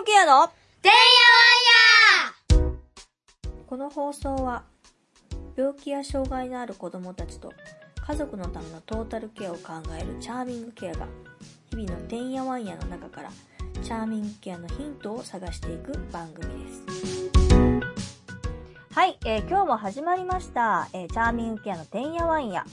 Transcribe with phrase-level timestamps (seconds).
[0.00, 0.48] グケアの
[0.80, 0.96] てんや
[2.56, 2.72] わんや
[3.66, 4.64] この放送は
[5.54, 7.52] 病気や障害のある子供たちと
[8.06, 11.06] 家族のためのトータルケアを考えるチャーミングケアが
[11.68, 13.30] 日々のてんやわんやの中から
[13.82, 16.82] チャーミングケアのヒントを探していく番組です。
[18.94, 22.64] はい、えー今日も始まりました、えーチャーミングケアのてんやわんや。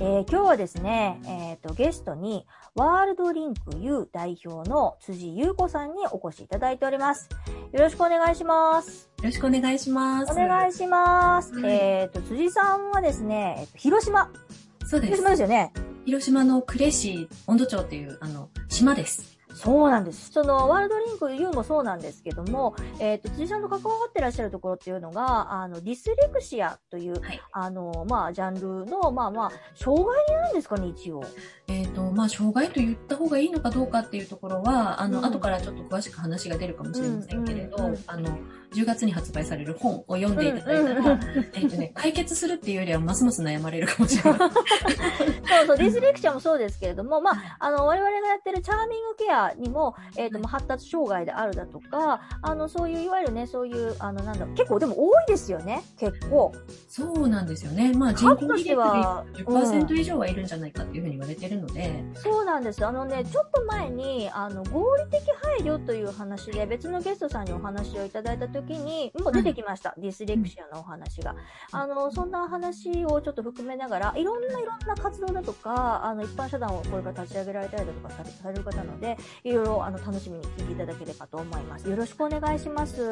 [0.00, 7.28] えー今日はですね、えっ、と、ゲストに、ワールドリンク U 代表の辻優子さんにお越しいただいております。
[7.72, 9.08] よろしくお願いします。
[9.18, 10.32] よろしくお願いします。
[10.32, 11.54] お願いします。
[11.54, 14.30] はいえっ、と、辻さんはですね、えっと広島。
[14.84, 15.30] そうです広島。
[15.30, 15.72] ですよね。
[16.06, 19.33] 広島の呉市温度町っていう、あの、島です。
[19.54, 20.32] そうなんです。
[20.32, 31.22] その、ワールドリンク U もそうなんですけども、えっ、と、辻さんと関わってらっしゃるところっていうのが、あの、ディスレクシアという、はいあの、まあ、ジャンルの、まあまあ、障害になるんですかね、一応。
[31.68, 38.38] えっ、と、まあ、障害と言った方がいいのかどうかっていうところは、あの、うん後からちょっと詳しく話が出るかもしれませんけれど、あの、
[38.74, 44.38] 10月に発売される本を読んでいただいたら、うんうんうんえっ、とね、解決するっていうよりはますます悩まれるかもしれない。
[44.38, 56.52] そうそう、ディスレクシアもそうですけれども、まあ、あの、我々がやってるチャーミングケアにも、えっ、と、まあ発達障害であるだとか、あの、そういう、いわゆるね、そういう、あの、なんだろう、結構でも多いですよね、結構。
[56.88, 57.92] そうなんですよね。
[57.94, 62.84] まあ、人口としてはで10%以上はいるんじゃないかっていうふうに言われてるので、そうなんです。
[62.84, 69.94] あのね、ちょっと前に、あの、合理的配慮という話で、別のゲストさんにお話をいただいたときに、もう出てきました。
[69.98, 71.34] ディスレクシアのお話が。
[71.72, 81.88] あの、そんな話をちょっと含めながら、いろんないろんな活動だとか、あの、一般社団をこれから立ち上げられたりだとかされる方なので、いろいろ、あの、楽しみに聞いていただければと思います。
[81.88, 83.02] よろしくお願いします。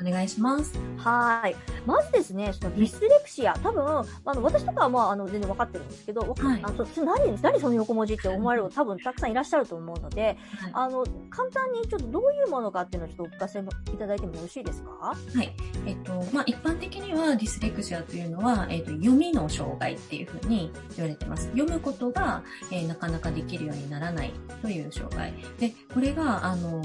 [0.00, 0.78] お願いします。
[0.98, 1.56] はい。
[1.86, 3.84] まずですね、そのディスレクシア、多分、
[4.24, 6.72] あの、私とかはまあ、あの、全然わかってるんですけど、はいあ
[7.04, 10.36] 何、何その横文字って思われる方多分たくさんいらっしゃると思うので、はい
[10.72, 13.62] あの、簡単にちょっとどういうものかっていうのをちょっとお聞かせい
[13.96, 14.93] ただいてもよろしいですか？
[15.00, 15.52] はい。
[15.86, 21.46] えっと、まあ、一般的にはディスレクシアというのは、えっと、読みの障害っていうふうに言われてます。
[21.48, 24.32] 読むことが、えーなかなかできるようにならない
[24.62, 25.34] という障害。
[25.58, 26.82] で、これが、あの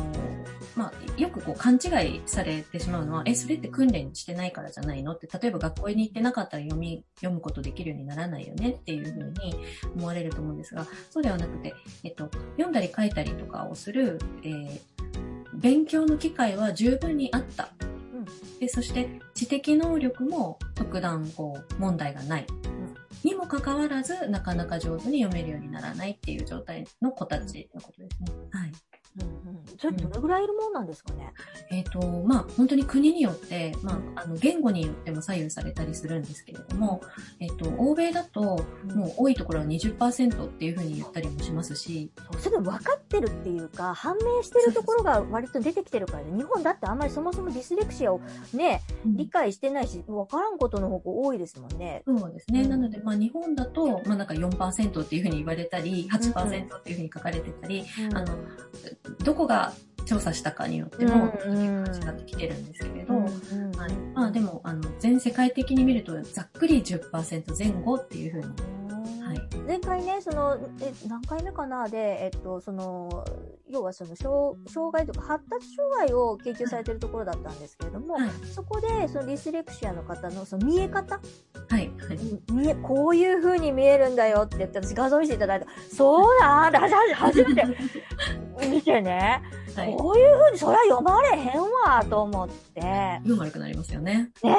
[0.75, 5.13] まあ、よくこう勘違いされてしまうのは、え、それって訓練してないからじゃないの？
[5.13, 8.71] って、例えば学校に行ってなかったら読み、読むことできるようにならないよね？
[8.71, 9.55] っていうふうに
[9.95, 11.73] 思われると思うんですが、そうではなくて、
[12.03, 14.79] えっと、読んだり書いたりとかをする、えー
[15.51, 17.69] 勉強の機会は十分にあった。
[18.59, 22.47] で、そして知的能力も特段こう問題がない。
[23.23, 28.31] にもかかわらず、なかなか上手に読めるようにならないっていう状態の子たちのことですね。
[28.51, 28.71] はい。
[29.17, 29.63] うんうん。
[29.77, 31.33] それどれぐらいいるもんなんですかね、
[31.71, 37.01] えっ、と、まあ、本当に国によって、まあ、あの、言語によっても左右されたりするんですけれども、
[37.39, 46.37] えっ、と、欧米だと、もう多いところは20%っていうふうに言ったりもしますし、それ分かってるっていうか、判明してるところが割と出てきてるからね。
[46.37, 48.21] 日本だってあんまりそもそもディスレクシアを
[48.53, 52.03] ね、理解してないし、分からんことの方が多いですもんね。
[52.05, 52.61] そうですね。
[52.61, 57.83] うんなので、まあ、日本だと、まあ、なんか4%っていうふうに言われたり、8%っていうふうに書かれてたり、
[58.13, 58.27] あの、
[59.23, 59.73] どこが
[60.05, 68.45] 調査したかによっても、うんうん違ってきてるんですけれど、うんはいうんまあ、でも、あの、全世界的に見ると、ざっくり10%前後っていうふうに、
[69.23, 69.39] はい。
[69.67, 71.87] 前回ね、その、え、何回目かな？
[71.87, 73.23] で、えっと、その、
[73.69, 78.29] 要はその、障障害とか発達障害を研究されてるところだったんですけれども、はい。
[78.51, 81.19] そこで、そのディスレクシアの方のその見え方、
[81.69, 81.91] はい。
[82.09, 82.51] はい。
[82.51, 85.67] 見え、こういう風に見えるんだよって言って、私画像見せていただいた。
[85.95, 86.79] そうなんだ、
[87.15, 87.65] 初めて
[88.67, 89.41] 見てね、
[89.75, 89.95] はい。
[89.95, 92.81] こういう風にそりゃ読まれへんわ、と思って。
[92.81, 94.31] ね読悪くなりますよね。
[94.43, 94.49] え。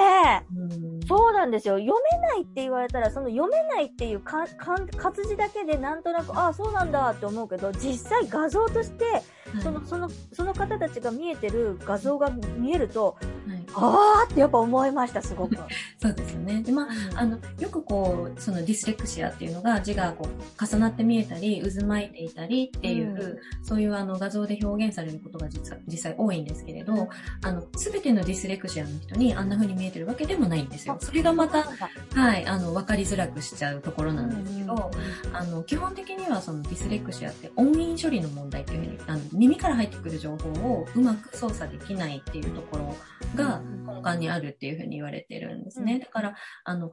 [0.55, 1.01] うん。
[1.07, 1.79] そうなんですよ。
[1.79, 9.23] 読めないって言われたら、その読めないっていうかかん活字だけでなんとなく、ああ、そうなんだって思うけど、実際画像として、はい
[9.63, 13.17] その、その、その方たちが見えてる画像が見えると、
[13.49, 13.60] はい。
[13.75, 15.57] ああってやっぱ思いました、すごく。
[16.01, 16.63] そうですよね。
[16.63, 27.09] で、まあ、あの、よくこう、そのディスレクシアっていうのが字がこう重なって見えたり、渦巻いていたりっていう、うんそういうあの画像で表現されることが実は実際多いんですけれど、
[27.43, 30.97] あの、すべてのディスレクシアの人にあんな風に見えてるわけでもないんですよ。
[31.01, 31.65] それがまた、
[32.15, 34.91] はい、あの、わかりづらくしちゃうところなんですけど、
[35.33, 42.97] あの、基本的にはそのディスレクシアって音韻処理の問題っていうふうに、あの耳から入ってくる情報をうまく操作できないっていうところ
[43.37, 45.95] が根幹にあるっていうふうに言われてるんですね。
[45.95, 46.93] うんだから、あの、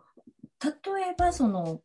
[0.63, 1.81] 例えばその、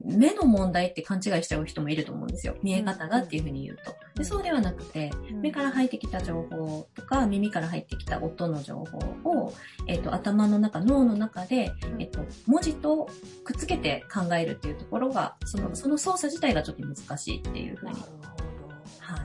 [0.00, 2.56] 目の問題って勘違いしちゃう人もいると思うんですよ。
[2.62, 3.94] 見え方がっていうふうに言うと。
[4.14, 8.98] でそうではなくて、目から入ってきた情報とか、耳から入ってきた音の情報
[9.30, 9.52] を、
[9.86, 13.08] えっと、頭の中、脳の中で、えっと、文字と
[13.44, 17.96] くっつけて考えるっていうところが、その、その操作自体がちょっと難しいっていうふうに。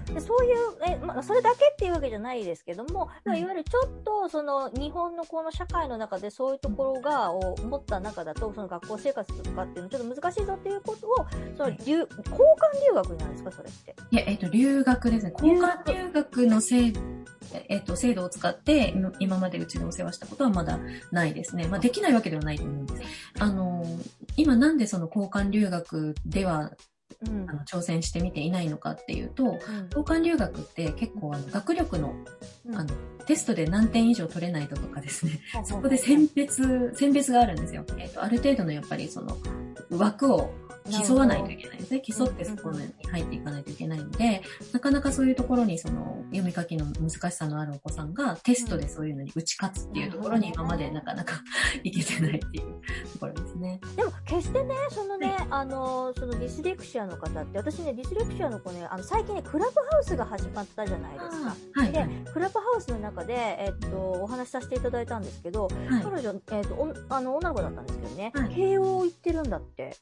[0.06, 0.58] でそういう、
[0.88, 11.16] え、まあ、それだけっていうわけじゃないですけども、いいわゆるちょっと、その、日本のこの社会の中でそういうところが、を持った中だと、その学校生活とかっていうのちょっと難しいぞっていうことを、
[11.58, 13.96] その、留、交換留学になるんですか、それって？
[14.12, 15.34] いや、えっ、と、留学ですね。
[15.34, 16.94] 交換留学の制
[17.70, 20.80] えっ、と、制度を使って、今今までうちでお世話したことはまだ
[21.12, 21.68] ないですね。
[21.68, 23.02] まあ、できないわけではないと思うんです。
[23.40, 23.86] あの、
[24.38, 26.72] 今なんでその交換留学では、
[27.28, 27.50] うん。
[27.50, 29.52] あの、挑戦してみていないのかっていうと、うん。
[29.52, 32.14] 交換留学って結構あの、学力の、
[32.66, 32.76] うん。
[32.76, 32.90] あの、
[33.26, 37.84] テストで何点以上取れないととかですね、そこで選選別、選別があるんですよ。
[37.98, 39.38] えっ、と、ある程度のやっぱりその、
[39.90, 40.52] 枠を
[41.06, 42.02] 競わないといけないんですね。
[42.02, 51.42] 競ってそこに入っていかないといけないので、なかなかそういうところにその、読み書きの難しさのあるお子さんがテストでそういうのに打ち勝つっていうところに今までなかなか
[51.84, 52.82] いけてないっていう
[53.14, 53.80] ところですね。
[53.96, 61.56] でも、決してね、そのね、あの、そのディスレクシアの方って、私ね、ディスレクシアの子ね、あの、最近ね、クラブハウスが始まったじゃないですか。
[61.74, 66.04] はい、ではい、クラブハウスの中で、えっと、お話しさせていただいたんですけど、はい。
[66.04, 69.98] 彼女、えっと、おあの、女の子だったんですけどね、はい慶応行ってるんだって。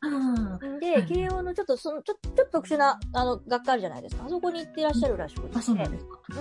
[0.80, 4.26] で、はい慶応のちょっと、その、ちょちょっと特殊な、あの、学科あるじゃないですか。
[4.26, 5.48] あそこに行ってらっしゃるらしくて。
[5.48, 5.98] うなん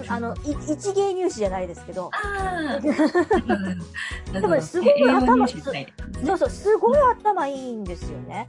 [0.09, 2.81] あの、い一芸入試じゃないですけど、ああ、
[4.41, 8.47] でもすごい頭そうそう、すごい頭いいんですよね。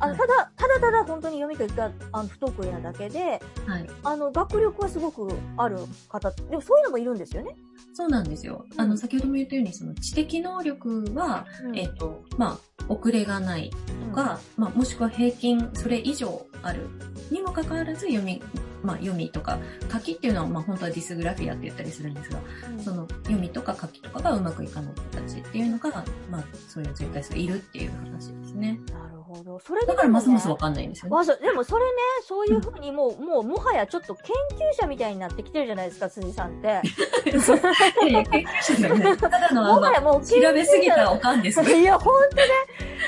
[0.00, 3.86] はい、あの、ただ、ただただ本当に読み書きが、あの、不得意なだけで、はい。
[4.04, 5.78] あの、学力はすごくある
[6.08, 7.56] 方、でもそういうのもいるんですよね。
[7.92, 8.64] そうなんですよ。
[8.76, 12.58] あの、うん先ほども言ったように、その知的能力は、うんえっ、と、まあ、
[12.88, 13.70] 遅れがない
[14.10, 16.88] とか、まあ、もしくは平均それ以上ある
[17.30, 18.42] にもかかわらず読み、
[18.82, 19.58] まあ、読みとか
[19.92, 22.40] 書きっていうのは、まあ、本当はディスグラフィアって言ったりするんですが、
[22.70, 28.78] うんその読みとか書きとかがうまくいかない人たちっていうのが、まあ、そういう絶対数がいるっていう話ですね。
[28.92, 29.25] なるほど。
[29.60, 31.26] それでだからますますわわかんないんですよね。
[31.40, 31.90] でもそれね、
[32.24, 36.68] そういうふうにもう、もうもはやちょっと研究者みたいになってきてるじゃないですか、辻さんって。
[36.68, 39.16] いや研究者だよね。
[39.16, 41.80] ただのもはあやもうの、調べすぎたおかんですね。
[41.82, 42.42] いや、ほんとね、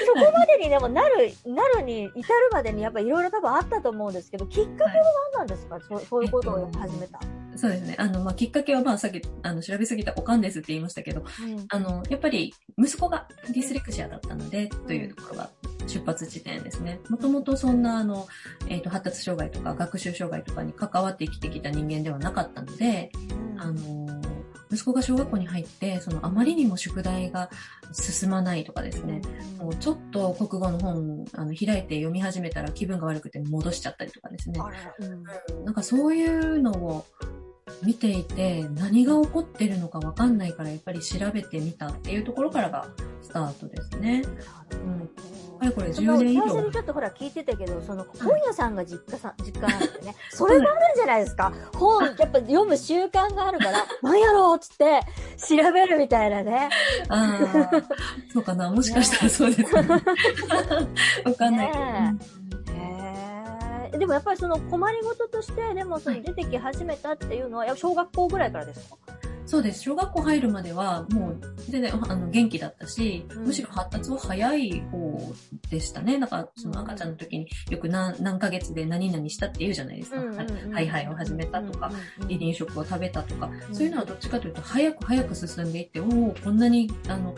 [0.06, 7.20] そこまでにでもなる、なるに至るまでにやっぱいろいろ多分あったと思うんですけど、きっかけは何なんですか、そうそういうことを始めた。
[7.58, 7.96] そうですね。
[7.98, 11.66] あの、まあ、きっかけは、まあ、さっき、あの、調べすぎたおかんですって言いましたけど、うん。
[11.68, 15.50] あの、やっぱり、息子がディスレクシアだったので、というところが
[15.88, 17.00] 出発地点ですね。
[17.08, 18.28] もともとそんな、あの、
[18.68, 23.10] えっ、と、発達障害とか学習障害とかに関わって生きてきた人間ではなかったので、
[23.56, 24.06] あの、
[24.70, 27.50] 息子が小学校に入って、その、あまりにも宿題が
[27.92, 29.22] 進まないとかですね、
[29.58, 34.60] もうちょっと国語の本、あの、開いて読み始めたら気分が悪くて戻しちゃったりとかですね。
[35.00, 35.64] うん。
[35.64, 37.06] なんかそういうのを
[37.88, 42.86] 見ていて、何が起こってるのかわかんないから、やっぱり調べてみたっていうところからが
[43.22, 44.22] スタートですね。
[44.72, 44.98] うん。
[45.00, 45.08] やっ
[45.58, 46.72] ぱりこれその10年以上最初に。
[46.72, 50.14] ちょっとほら聞いてたけど、その本屋さんが実家さん、実家なんでね。
[50.28, 51.50] それがあるんじゃないですか。
[51.76, 55.00] 本、やっぱ読む習慣があるから、 なんやろうっつって
[55.38, 56.68] 調べるみたいなね。
[57.08, 57.82] ああ、
[58.30, 58.70] そうかな。
[58.70, 59.88] もしかしたらそうですね。
[61.24, 62.37] わかんないけど。
[63.90, 68.96] でもやっぱりその困りごととして、でもその出てき始めたっていうのは、やっぱ小学校ぐらいからですか？
[69.46, 69.80] そうです。
[69.80, 71.40] 小学校入るまでは、もう、
[71.70, 73.44] 全然、あの、元気だったし、うん。
[73.46, 75.18] むしろ発達は早い方
[75.70, 76.18] でしたね。
[76.18, 80.18] だから、その赤ちゃんの時によく何何ヶ月で何々したって言うじゃないですか。
[80.18, 87.34] はいハイハイを始めたとか、離乳食を食べたとか、そういうのはどっちかというと、早く早く進んでいって、おおこんなに、あの、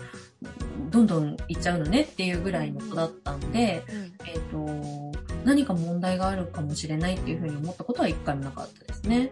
[0.91, 3.85] どんどんいっちゃうのねっていうぐらいの子だったんで、
[4.27, 4.67] えっ、と、
[5.45, 9.31] 何か問題があるかもしれないっていうふうに思ったことは一回もなかったですね。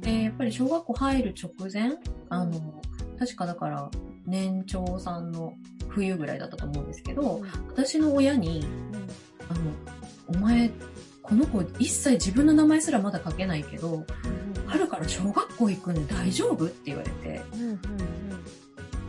[0.00, 1.92] で、やっぱり小学校入る直前、
[2.28, 2.82] あの、
[3.18, 3.90] 確かだから、
[4.26, 5.54] 年長さんの
[5.88, 8.64] 冬ぐらいだったと思うんですけど、私の親に、
[9.48, 10.70] あの、お前、
[11.22, 14.04] この子一切自分の名前すらまだ書けないけど、
[14.66, 17.42] 春から小学校行くんで大丈夫って言われて、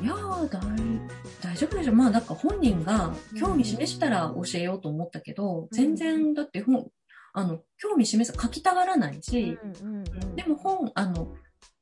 [0.02, 0.62] いやー、大、
[1.42, 1.94] 大丈夫でしょ。
[1.94, 6.88] まあ、だから本人が興味示したら教えようと思ったけど、全然、だって本、
[7.34, 9.58] あの、興味示す、書きたがらないし、
[10.36, 11.34] でも本、あの、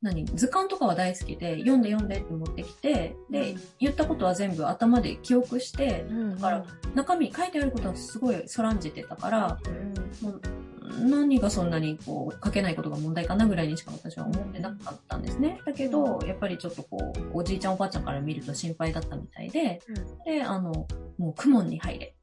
[0.02, 9.60] 何図鑑とかは大好きで、読んで読んでって持ってきて、で、言ったことは全部頭で記憶して、だから、中身書いてあることはすごいそらんじてたから、
[10.22, 10.42] もう
[10.98, 15.62] 何がそんなにこう書けないことが問題かなぐらいにしか私は思ってなかったんですね。
[15.66, 16.98] だけど、やっぱりちょっとこ
[17.34, 19.82] う、おじいちゃんおばあちゃんから見ると心配だったみたいで、
[20.26, 22.16] で、あの、もう公文に入れ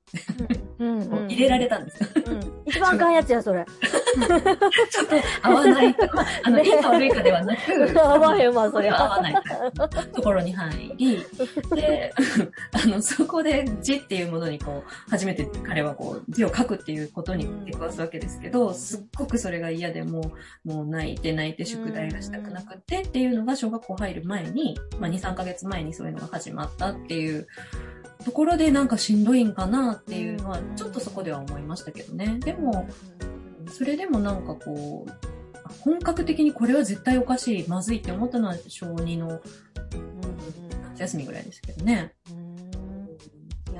[0.78, 2.08] うんうん入れられたんですよ。
[2.26, 3.64] うん一番あかんやつや、それ。
[3.64, 8.90] ちょっと合わないとか、あの、ねいいか悪いかではなく、合わへんわ、それ。
[8.90, 9.34] 合わない
[10.12, 11.24] ところに入り、
[11.74, 12.12] で、
[12.72, 20.32] あの、そこで字っていうものにこう、初めて彼はこう、字を書くっていうことに出くわすわけですけど、すっごくそれが嫌でも
[20.64, 27.46] う、もう泣いて泣いて宿題がしたくなくてっていうのが小学校入る前に、まあ2、3ヶ月前にそういうのが始まったっていう
[28.26, 32.40] ところでなんかしんどいんかなっていうのは、ちょっとそこでは思いましたけどね。
[32.40, 32.88] でも、
[33.70, 35.12] それでもなんかこう、
[35.78, 39.40] 本格的にこれは絶対おかしい、まずいって思ったのは小2の
[40.94, 42.14] 夏休みぐらいですけどね。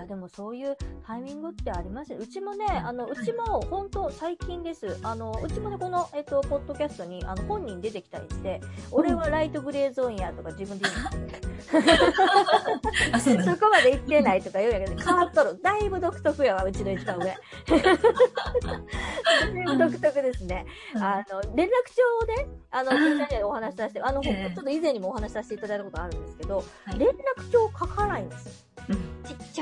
[0.07, 2.13] でもそういうタイミングってあります？
[2.13, 2.19] よ。
[2.21, 4.99] うちもね、あのうちも本当最近です。
[5.03, 8.61] あのうちもねこのえっとポッドキャストにあの本人出てきたりして、
[8.91, 11.35] 俺はライトグレーゾーンやとか自分で言うんで
[13.21, 15.59] すよ そこまで言ってないとか言うんやけど、変わっとる。
[15.63, 17.37] だいぶ独特やわ、うちの一番上。
[19.79, 20.67] 独特ですね。
[20.95, 28.66] あの、連絡帳をね、あの、みんなにお話しさせて、あの、ちょええっと以前にもお話しさせていただいたことあるんですけど、はい連絡帳を書かないんです。
[28.66, 28.66] う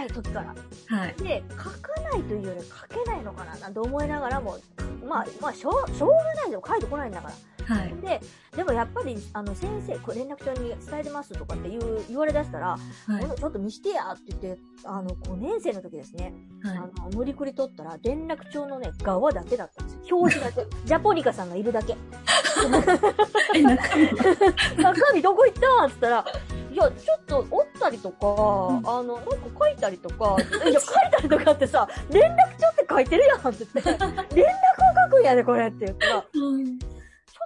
[0.05, 0.97] んちっちゃい時から。
[0.99, 1.15] はい。
[1.17, 4.59] で、書かないというより書けないのかななんて思いながらも、
[5.07, 7.35] まあ、まあ、しょう、しょうがないでも書いてこないんだから。
[7.67, 7.95] はい。
[8.03, 8.21] で、
[8.57, 16.77] でもやっぱり、あの、先生、これ連絡帳に伝えてますとかって言う、言われだしたら、はいちょっと見してやって言って、あの、5年生の時ですね、はい。
[16.77, 20.19] あの、無理くり取ったら、連絡帳のね、側だけだったんですよ。
[20.19, 20.67] 表紙だけ。
[20.85, 21.97] ジャポニカさんがいるだけ。
[23.57, 23.63] え、
[24.83, 25.85] 中身どこ行った？
[25.87, 26.25] んって言ったら、
[26.75, 28.83] いや、ちょっと折ったりとか、ん。
[28.85, 30.37] あの、なんか書いたりとか、
[30.69, 33.91] いや、書いたりとかってさ、連絡帳って書いてるやんって言って、
[34.35, 36.79] 連絡を書くんやで、これって言ったら、うん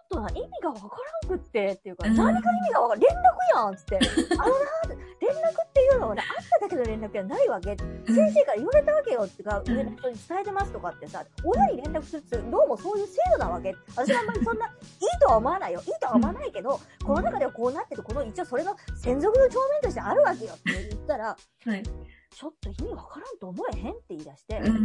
[0.09, 0.89] とな、意味がわか
[1.23, 3.99] らんくって、っていうか、うん何が意味がわからん、連絡やんっつって、
[4.35, 7.77] あのな、連絡っていうのはね、あっただけの連絡じゃないわけ。
[8.07, 13.75] 先生から言われたわけよってか、うん上の人に伝えてますとかってさ、親に連絡するって、どうもそういう制度なわけ。
[13.95, 14.73] 私はあんまりそんな、いい
[15.21, 15.81] とは思わないよ。
[15.81, 21.83] いいとは思わないけど、この中ではこうなってて、この一応それの専属の帳面としてあるわけよって言ったら、はい。
[22.31, 24.79] ちょっと意味わからんと思えへんって言い出して、うんうんう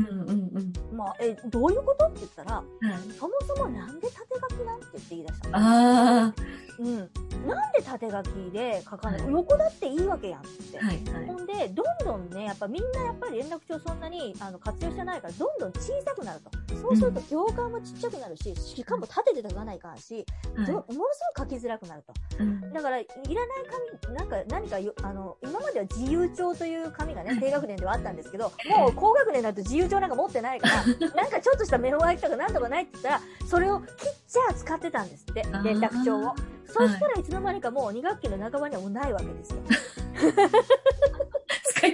[0.59, 2.89] んまあ、え、どういうことって言ったら、うん。
[2.89, 3.01] はい。
[3.19, 6.33] そもそもなんで縦書きなんて言って言い出したのあ
[6.79, 6.97] うん。
[7.47, 10.79] なんで縦書きで書かない、はい横だっていいわけやんって。
[10.79, 10.85] あ。
[10.85, 11.03] はい。
[11.13, 11.33] はいほ。
[11.33, 16.51] んで、どんどんね、やっぱみんなやっぱり連絡帳そんなにあの活用してないから、どんどん小さくなると。
[16.77, 20.95] そうすると行間もちっちゃくなるし、しかも縦で書かないかんし、はいどものす
[21.37, 22.13] ごく書きづらくなると。
[22.39, 23.65] うんだから、いらない
[24.01, 30.83] 紙、なんか、何かよ、あの、今までは自由帳という紙がね、低学年ではあったんですけど、もう高学年になると自由帳なんか持ってないから、
[31.15, 33.87] なんかちょっとしたメモ書きとかなんとかないって言ったら、それを切っ
[34.27, 36.35] ちゃ使ってたんですって、連絡帳を。
[36.65, 39.57] そしたらいつの間にかもう2学期の半ばにはもうないわけですよ。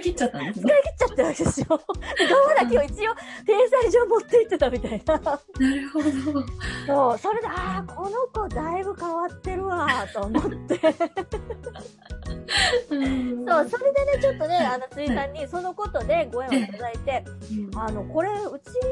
[0.00, 0.74] い切っちゃったんです使ね。
[0.74, 1.66] い切っちゃってるわけですよ。
[2.18, 3.14] で、側だけを一応、
[3.46, 5.18] 天才上持って行ってたみたいな。
[5.18, 5.30] な
[5.74, 6.10] るほど。
[6.86, 10.80] そう、それで、ああ、この子だいぶ変わってるわ、と思って。
[12.90, 18.40] うんそう、それでね、ちょっとね、あの、ついさんにそのことでご縁をいただいて、うんあの、これ、うち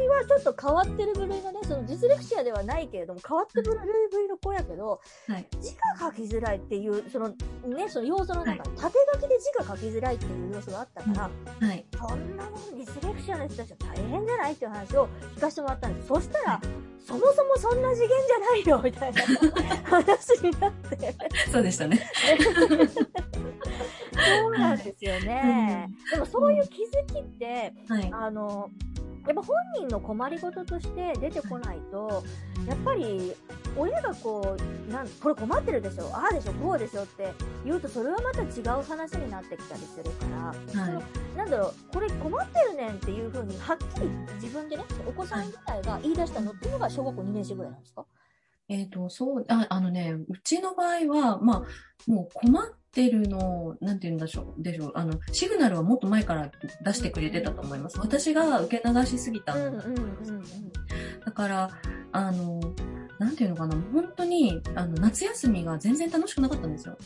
[0.09, 3.79] はちょっと変わってる部類のね、そのディスレクシアではないけれども、変わってる部
[4.17, 5.47] 類の子やけど、はい。
[5.61, 11.85] 字が書きづらいっていう、その、ね、その要素の中に、縦書きで字が書きづらいっていう要素があったから、はい。
[11.97, 16.09] そんなもんディスレクシアの人たちは大変じゃないっていう話を聞かせてもらったんです。
[16.09, 16.61] そしたら、
[17.07, 19.23] そもそもそんな次元じゃないよ、みたいな
[19.85, 21.15] 話になって。
[21.51, 22.11] そうでしたね。
[24.19, 25.89] そうなんですよね。
[26.13, 28.11] でもそういう気づきって、はい。
[28.13, 28.71] あの、
[29.29, 32.25] やっぱ本人の困りごととして出てこないと、
[32.67, 33.35] やっぱり
[33.77, 34.57] 親がこ
[34.89, 37.33] う、なんこれ困ってるでしょ、ああでしょ、こうでしょって
[37.65, 38.47] 言うと、それはまた違
[38.79, 40.27] う話になってきたりするか
[40.75, 41.01] ら、は
[41.35, 41.37] い。
[41.37, 44.09] なんだろう、これ困ってるねんっていうふうに、はっきり
[44.41, 48.05] 自分でね、お子さん自体が言い出したのっていうのが小学校2年生ぐらいなんですか？
[48.71, 52.67] えっ、と、そう、あ、あのね、うちの場合は、まあ、もう困っ
[52.99, 56.51] てるのを、なんて言うんでしょう、でしょう、あの、シグナルはもっと前から
[56.83, 58.01] 出してくれてたと思います。
[58.01, 60.43] 私が受け流しすぎたうんのうんうんうん。
[61.25, 61.71] だから、
[62.11, 62.61] あの、
[63.21, 66.99] なんていうのかな、本当に、あの、夏休みが全然楽しくなかったんですよ。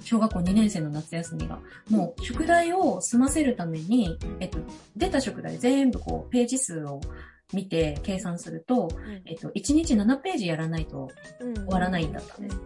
[0.00, 1.58] 小学校2年生の夏休みが。
[1.90, 4.58] もう、宿題を済ませるために、えっと、
[4.96, 7.00] 出た宿題全部こう、ページ数を
[7.54, 8.88] 見て計算すると、
[9.24, 11.08] えっと、1日7ページやらないと
[11.38, 12.60] 終終わらないんだったんです。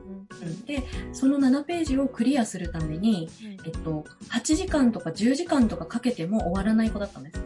[0.67, 3.29] で、その7ページをクリアするために、
[3.65, 7.43] えっと、8時間とか10時間とかかけても終わらない子だったんです。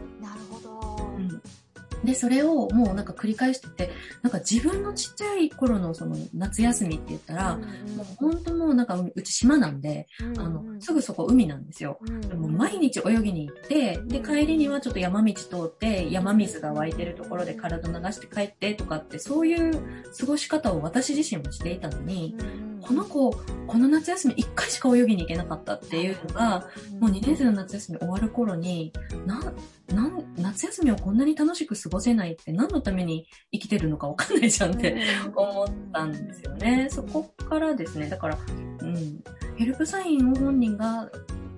[2.03, 3.91] で、それをもうなんか繰り返してて、
[4.21, 7.63] なんか自分のちっちゃい頃のその夏休みって言ったら、も
[8.03, 11.99] う本当もなんかうち島なんで、うんあの、すぐそこ海なんですよ。
[12.01, 19.73] うんでも毎日泳ぎに行って、で、帰りにはちょっと山道通って、山水が湧いてるところで体流して帰ってとかって、そういう
[20.17, 26.67] 過ごし方を私自身もしていたのに、うんこの子、この夏休み1回しか泳ぎに行けなかったっていうのが、
[26.99, 28.91] もう2年生の夏休み終わる頃に、
[29.25, 29.53] な、
[29.87, 35.01] なん、夏休みをこんなに楽しく過ごせないって何のために生きてるのかわかんないじゃんって
[35.33, 36.87] 思ったんですよね。
[36.91, 38.37] そこからですね、だから、
[38.81, 39.23] うん、
[39.55, 41.09] ヘルプサインを本人が、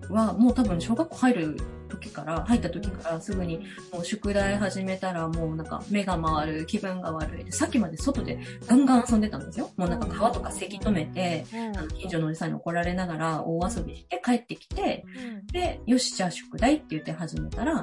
[0.09, 7.51] はもう多分小学校入る時から、入った時からすぐにもう宿題始めたらもうなんか目が回る、気分が悪い。
[7.51, 9.71] さっきまで外でガンガン遊んでたんですよ。
[9.77, 17.81] もうなんか川とかせき止めて、うんあの近所のおじさんに怒られながら大遊びして帰ってきて、うんで、よし、じゃあ宿題って言って始めたら、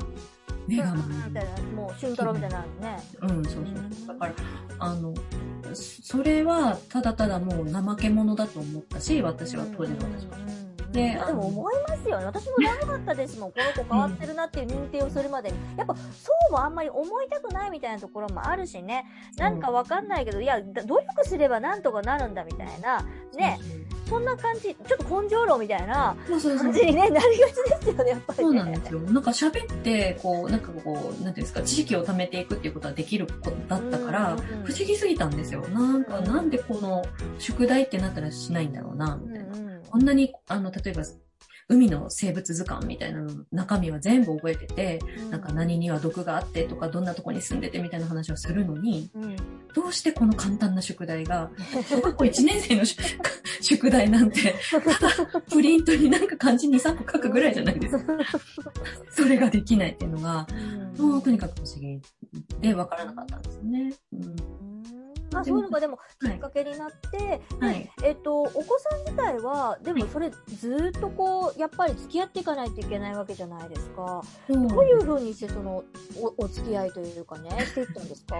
[0.66, 1.02] 目が回る。
[1.28, 3.00] みたいな、もう、俊太郎みたいなのね。
[3.20, 3.66] うん、そう
[3.96, 4.06] そう。
[4.08, 4.34] だから、
[4.78, 5.14] あの、
[5.74, 10.41] そそれはただただもう怠け者だと思ったし、私は当時の私は。
[10.92, 12.26] でででも思いますよね。
[12.26, 13.52] 私も長かったですもん。
[13.52, 15.56] この子変わってるなっていう認定をするまでに。
[15.76, 16.02] やっぱそ
[16.50, 19.06] うもあんまり思いたくないみたいなところもあるしね。
[19.36, 23.04] なんかわかんないけど、いや、だ努力すればなんとかなるんだみたいな。
[23.34, 23.58] ね。
[24.12, 28.44] そんな感じ、ちょっと根性論みたいなそうそうそう感じに、ね、なりがちですよね、やっぱり、ね。
[28.44, 29.00] そうなんですよ。
[29.00, 35.62] なんか喋って、こう、なんかこう、なんていうんですか、知識を貯めていくっていうことはできる子だったから、不思議すぎたんですよ。
[35.68, 37.02] なんか、なんでこの
[37.38, 39.71] 宿題ってなったらしないんだろうな、みたいな。
[39.92, 41.02] こんなに、あの、例えば、
[41.68, 44.98] 海の生物図鑑みたいなの中身は全部覚えてて、
[45.30, 49.36] なんか何には毒があってとか、どんなとこに住んでてみたいな話をするのに、うん
[49.74, 51.50] どうしてこの簡単な宿題が、
[51.88, 53.02] 小学校1年生の宿
[53.62, 58.14] 宿題なんて、ただプリントになんか漢字2、3個書くぐらいじゃないですか。
[59.10, 60.46] それができないっていうのが、
[60.98, 62.00] もうとにかく不思議
[62.60, 63.94] で分からなかったんですよね。
[64.12, 64.71] うんま
[65.40, 67.90] あ、そういうのがでもきっかけになって、はい。
[68.00, 74.22] でえっと、お子さん自体は、でもそれずっとこう、やっぱり付き合っていかないといけないわけじゃないですか。
[74.48, 74.68] そう。
[74.68, 75.84] どういうふうにしてその、
[76.20, 78.36] お、お付き合いというかね、していったんですか？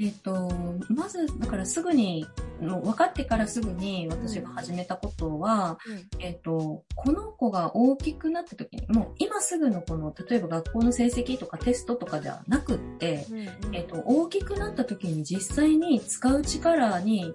[0.00, 0.50] えっと、
[0.88, 2.26] まず、だからすぐに、
[2.60, 5.78] もう分かってからすぐに私が始めたことは、
[6.20, 13.26] えっと、この子が大きくなった時に、もう今すぐのこの、例えば学校の成績とかテストとかではなくって、
[13.72, 17.34] えっと、大きくなった時に実際に使う力に、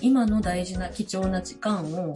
[0.00, 2.14] 今の大事な貴重な時間を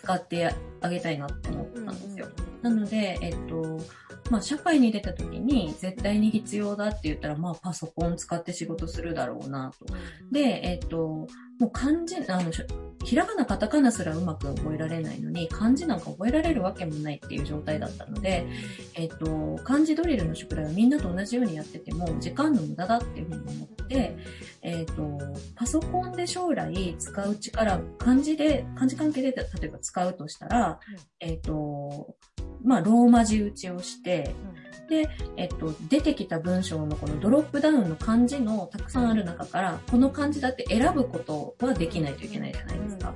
[0.00, 2.26] 使ってあげたいなって思ったんですよ。
[2.62, 3.80] なので、えっと、
[4.30, 9.86] まあ、社会に出た時に絶対に必要だって言ったら、まあ、パソコン使って仕事するだろうなと。
[10.30, 12.64] で、えっと、もう漢字、あの、し
[13.04, 18.46] ひらがな、カタカナすらうまく覚えられないのに、漢字なんか覚えられるわけもないっていう状態だったので、
[18.94, 24.16] えっと、漢字ドリルの宿題をみんなと同じようにやってても、時間の無駄だっていうふうに思って、
[24.62, 25.18] えっと、
[25.56, 30.80] パソコンで将来使う力、漢字で、漢字関係で例えば使うとしたら、
[31.20, 32.14] えっと、
[32.64, 34.34] まあ、ローマ字打ちをして、
[34.88, 43.14] で、えっと、出てきた文章のこのドロップダウンの漢字のたくさんある中から、この漢字だって選ぶことはできないといけないじゃないですか。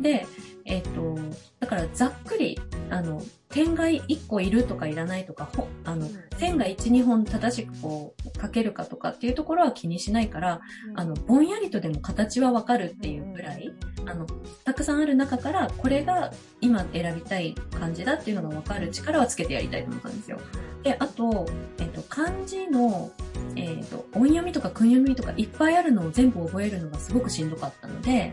[0.00, 0.26] で、
[0.64, 1.18] えっと、
[1.58, 2.58] だからざっくり、
[2.90, 6.08] あの、点が1個いるとかいらないとか、ほあの、
[6.38, 10.60] 線が1、2本正しくこう書けるかとかっていうところは気にしないから、
[10.94, 13.72] あの、ぼんやりとでも形はわかるっていうぐらい、
[14.06, 14.26] あの、
[14.64, 20.38] たくさんある中から、これが今選びたい漢字だっていうのがわかる力はつけてやりたいと思ったんですよ。
[20.82, 21.46] で、あと、
[21.78, 23.10] えっと、漢字の、
[23.56, 28.32] えっと、音読みとか訓読みとかいっぱいあるのを全部覚えるのがすごごくしんどかったので、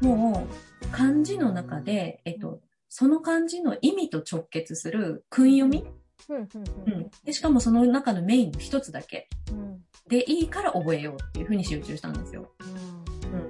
[0.00, 0.46] も
[0.82, 2.60] う、漢字の中で、えっと、
[2.98, 5.84] その漢字の意味と直結する訓読み、
[6.30, 9.28] うん、でしかもその中のメインの一つだけ。
[10.08, 12.50] でいいから覚えようっていうふうに集中したんですよ。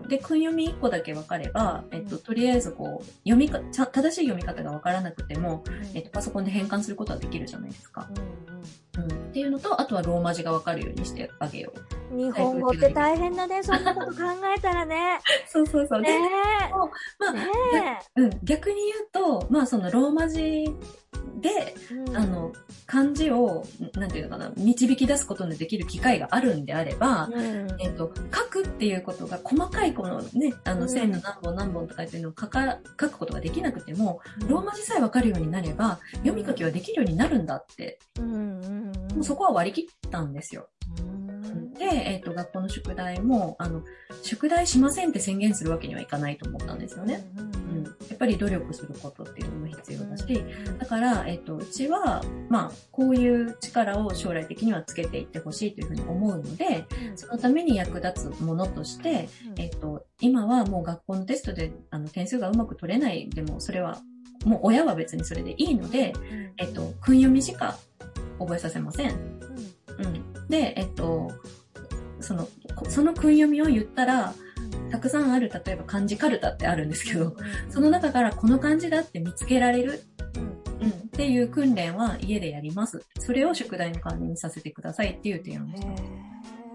[0.03, 5.63] うん、で、訓読み1個だけ分かれば、えっと、とりあえずこう、読みか、正しい読み方が分からなくても、
[5.95, 8.09] えっと、パソコンで変換することはできるじゃないですか。
[8.11, 8.63] うん、
[9.03, 11.73] っていうのと、あとはローマ字が分かるようにしてあげよ
[12.13, 12.17] う。
[12.17, 14.17] 日本語って大変だね、そんなこと考
[14.57, 15.19] えたらね。
[15.49, 16.01] そうそうそう。
[16.01, 16.19] ねで、
[17.19, 20.65] まあ、ねうん、逆に言うと、まあそのローマ字
[21.47, 21.75] で、
[22.13, 22.17] え。
[22.17, 22.53] あの、
[22.87, 30.89] 漢字を、なんていうのかな、導き出すことのできる機会があるんであれば、うん、えっと、書くっていうことが細かいこのね、あの、うん。
[30.89, 40.69] 線の何本何本とかっていうのを書か、書くことができなくても、ローマ字さえわかるようになれば、読み書きはできるようになるんだって、うんうんもうそこは割り切ったんですよ。
[40.99, 41.73] うん。
[41.75, 43.83] で、えっと、学校の宿題も、あの、
[44.23, 47.25] 宿題しませんって宣言するわけにはいかないと思ったんですよね。
[47.37, 50.45] うん、でっぱり努力することっていうのも必要だし、
[50.79, 64.01] だから、えっと、うちは、まあ、こういう力を将来的にはつけていってほしいというふうに思うので、そのために役立つものとして、えっと、今はもう学校のテストであの点数がうまく取れないでも、それは、
[64.45, 66.15] もう親は別にそれでいいので、
[66.57, 67.79] えっと、訓読みしか
[68.39, 69.11] 覚えさせません。
[69.11, 70.49] うん。
[70.49, 71.31] で、えっと、
[72.21, 74.35] その、こその訓読みを言ったら、
[74.91, 77.37] たくさんある、例えば漢字カルタってあるんですけど、
[77.71, 80.03] その中からこの漢字だって見つけられる、
[80.81, 83.05] うん、っていう訓練は家でやります。
[83.19, 85.83] それを宿題の代わりにさせてくださいっていう提案をし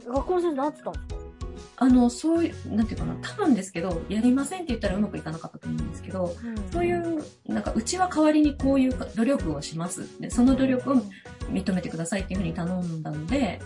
[0.05, 0.11] た。
[0.11, 1.15] 学校の先生なんつったんですか？
[1.77, 6.35] あの、そういう、なんていうかな、多分ですけど、やりませんって言ったらうまくいかなかったと思うんですけど、
[6.71, 10.19] そういう、なんか、うちは代わりにこういう努力をします。
[10.19, 10.95] でその努力を
[11.49, 13.59] 認めてくださいっていうふうに頼んだので、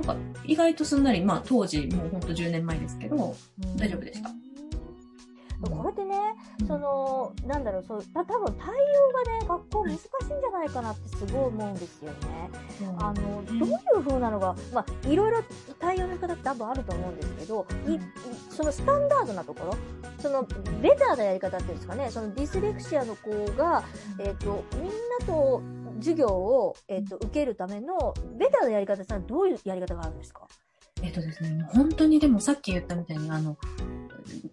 [0.00, 3.34] なんか、意外とすんなり、まあ、当時、もうほんと10年前ですけど、
[3.76, 4.30] 大丈夫でした。
[5.70, 6.16] これってね、
[6.60, 12.50] うんその、なんだろう、そう、た多分対応がね、学校難しいんじゃないかなってすごい思うんですよね。
[12.98, 15.42] あの、どういう風なのが、まあ、いろいろ
[15.78, 17.98] 対応の仕方って多分あると思うんですけど、い
[18.50, 19.76] そのスタンダードなところ、
[20.18, 20.42] その、
[20.80, 23.84] ベターなやり方っていうんですかね、そのディスレクシアの子が、
[24.18, 25.62] えっ、と、みんなと
[25.98, 30.46] 授業を、えっ、と、受けるための、ベターなやり方ってのはどういうやり方があるんですか？
[31.02, 33.56] えっとですね、本当にでもさっき言ったみたいに、あの、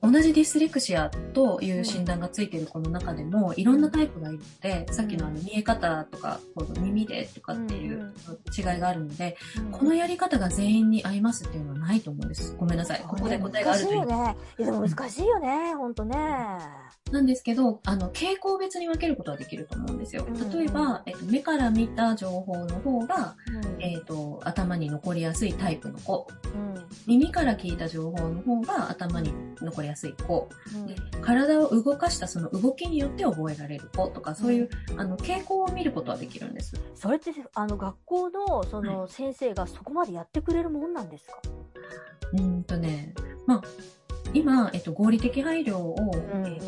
[0.02, 8.14] 同じディスレクシアという診断がついている子の中でも、いろんなタイプがいるので、さっきのあの見え方とか、この耳でとかっていう
[8.58, 9.38] 違いがあるので、
[9.72, 12.56] このやり方が全員に合いますっていうのはないと思うんです。
[12.58, 13.02] ごめんなさい。
[13.08, 14.24] ここで答えがあるという難しいよ。
[14.24, 14.38] ね。
[14.58, 16.18] いや、でも難しいよね、ほんとね。
[17.12, 20.58] なんですけど、あの、傾向別に分けることはできると思うんですようん。
[20.58, 26.28] 例えば、えっと、目から見た情報の方が、うんえっと、頭に残りやすいタイプの子。
[26.54, 26.70] うん
[27.06, 29.34] 耳から聞いた情報の方が頭に
[29.66, 30.14] 残りやすい。
[30.14, 30.50] 子。
[30.74, 30.78] う。
[30.78, 30.88] ん。
[30.88, 36.74] で体を動かしたその動きによって覚えられる子とか、そういう、あの、傾向を見ることはできるんです。
[36.96, 41.42] それって、あの、学校の、その、先生がそこまでやってくれるもんなんですか？
[42.34, 43.14] うーんとね、
[43.46, 43.62] まあ、
[44.34, 46.62] 今、えっと、合理的配慮を、うんえっ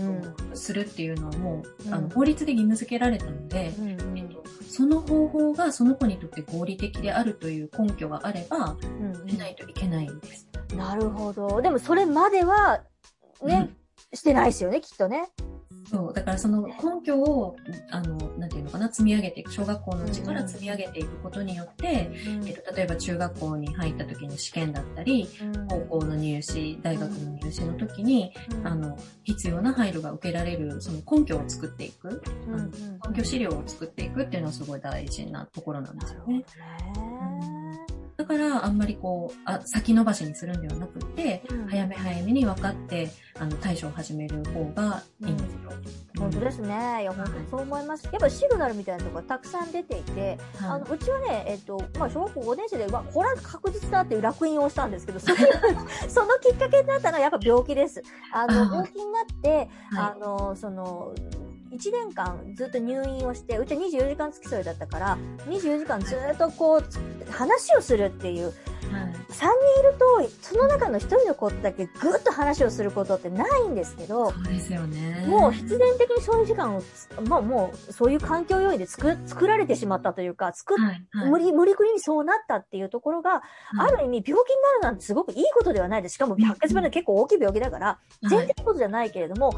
[0.49, 1.93] と、するっていうのはもう、うん。
[1.93, 8.75] あの、法律で義務付けられたので、うんえっと、その方法がその子にとって合理的であるという根拠があれば、
[9.27, 10.47] しないといけないんです。
[10.75, 11.61] なるほど。
[11.61, 12.83] でも、それまでは、
[13.43, 13.69] ね、
[14.13, 15.29] してないですよね、きっとね。
[15.91, 17.57] そう、だからその根拠を、
[17.91, 22.09] あの、なんていうのかな、積み上げていく、小学校のうちから積み上げていくことによって、
[22.45, 25.27] えっと、例えば中学校に入った時の試験だったり、
[25.69, 32.71] 高校の入試、大学の入試の時に、あの、必要な配慮が受けられる、その根拠を作っていく、うんうん
[33.11, 36.45] 根拠資料を作っていくっていうのはすごい大事なところなんですよね。
[38.21, 45.71] だから、あんまりこう、あ、先延ばしにするんではなくて、うん早め早めに分かって、あの、対処を始める方がいいんですよ。
[46.19, 47.01] 本当ですね。
[47.01, 48.07] いや、本当にそう思います。
[48.11, 55.35] やっぱシグナルみたいなところがたくさん出ていて、あの、うちはね、えっと、まあ、小学校5年生で、わ、これは確実だっていう楽印をしたんですけど、そ の
[56.07, 58.03] そのきっかけになったのはやっぱ病気です。
[58.31, 61.15] あの、あー病気になって、はあの、その、
[61.71, 68.53] 1年間ずっと入院をして、うちは24時間付き添いだったから、24時間ずっとこう、話をするっていう、
[68.89, 69.11] はい。
[69.11, 69.45] 3人
[69.79, 75.25] いると、その中の1人の子だけぐっと話をすることってないんですけど、そうですよね。
[75.27, 81.29] もう必然的にそういう時間をつ、まあもうそういう環境要因で作作られてしまったというか、作っはい、はい。
[81.29, 83.43] 無理、無理くりにそうなったっていうところが、
[83.77, 86.15] ある意味病気になるなんてすごくいいことではないです。
[86.15, 89.53] しかも白血病で結構大きい病気だから、全然いいことじゃないけれども、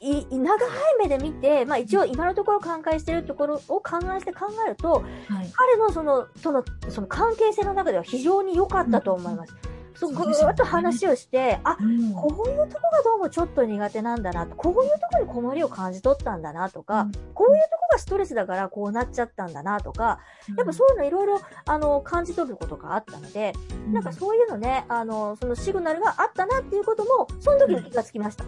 [0.00, 5.50] い、い長い目で見て、まあ一応今のところ考えしているところを考えして考えると、はい。
[5.52, 9.54] 彼のその、その、その関係性の中では非常に良かったと思います。
[9.94, 12.12] そう、ぐーっと話をして、あ、うん。
[12.14, 20.18] こういうとこがどうもちょっと苦手なんだな、こういうとこに困りを感じ取ったんだなとか、こういうとこがストレスだからこうなっちゃったんだなとか、
[20.56, 23.52] やっぱそういうのいろいろ、あの、感じ取ることがあったので、
[23.92, 28.44] なんかそういうのね、あの、そのシグナルがあったなっていうことも、その時に気がつきました。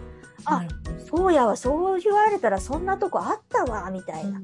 [0.47, 0.63] あ
[1.09, 4.41] そうやわ、そう言われたらそんなとこあったわ、みたいな。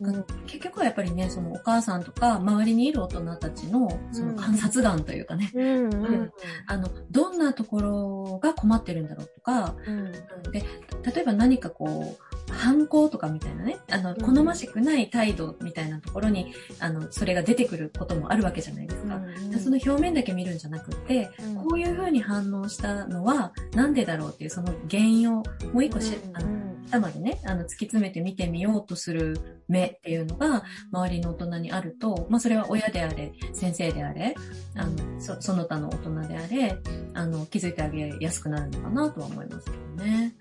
[0.00, 0.24] うん。
[0.46, 6.32] 結局はやっぱりね、そのお母さんとか周りにいる大人たちのその観察眼というかね、うん、うん、
[6.66, 10.12] あの、どんなところが困ってるんだろうとか、うん。
[10.52, 10.64] で、
[11.04, 14.20] 例えば何かこう、反抗とかみたいなね、あの、うん。
[14.20, 19.16] 好ましくない態度みたいなところに、あの、それが出てくることもあるわけじゃないですか。
[19.16, 21.54] うんでその表面だけ見るんじゃなくて、うん。
[21.56, 26.59] こういう風に反応したのはなんでだろうっていうその原因をもう一個し、あのうん
[26.98, 34.34] までね、あの、突き詰めて見てみようとする目っていうのが、周りの大人にあると、まあ、それは親であれ、先生であれ、
[34.74, 36.78] あの、そその他の大人であれ、
[37.14, 40.34] あの、気づいてあげやすくなるのかなとは思いますけどね。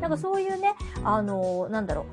[0.00, 2.06] なんかそういうね、あの、なんだろ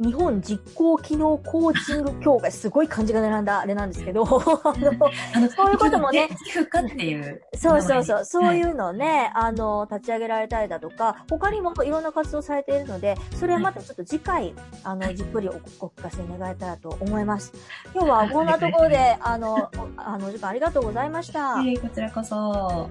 [0.00, 6.28] う、日本実行機能コーチング協会、すごい漢字が並んだあれなんですけど、 あのそういうこともね。
[6.46, 7.42] 寄付家っていう。
[7.56, 17.52] そうそうそう、そういはうのをね、あの、立ち上げられたりだとか、他にもいろんな活動されているので、それはまたちょっと次回、あの、じっくりおお聞かせ願えたらと思います。
[17.94, 21.60] 今日はこんなところで、あの、お あの、お時間ありがとうございました。
[21.62, 21.78] い。
[21.78, 22.90] こちらこそ。